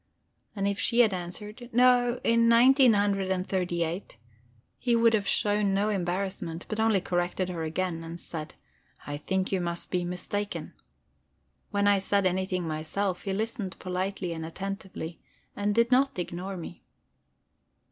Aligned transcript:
And 0.55 0.67
if 0.67 0.79
she 0.79 1.01
had 1.01 1.13
answered, 1.13 1.69
"No, 1.71 2.19
in 2.23 2.47
nineteen 2.49 2.93
hundred 2.93 3.29
and 3.29 3.47
thirty 3.47 3.83
eight," 3.83 4.17
he 4.79 4.95
would 4.95 5.13
have 5.13 5.27
shown 5.27 5.75
no 5.75 5.89
embarrassment, 5.89 6.65
but 6.69 6.79
only 6.79 6.99
corrected 6.99 7.49
her 7.49 7.61
again, 7.63 8.03
and 8.03 8.19
said, 8.19 8.55
"I 9.05 9.17
think 9.17 9.51
you 9.51 9.61
must 9.61 9.91
be 9.91 10.03
mistaken." 10.03 10.73
When 11.69 11.85
I 11.87 11.99
said 11.99 12.25
anything 12.25 12.63
myself, 12.67 13.21
he 13.25 13.33
listened 13.33 13.77
politely 13.77 14.33
and 14.33 14.43
attentively, 14.43 15.19
and 15.55 15.75
did 15.75 15.91
not 15.91 16.17
ignore 16.17 16.57
me. 16.57 16.83